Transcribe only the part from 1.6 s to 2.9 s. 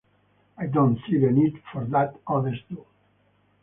for that; others do.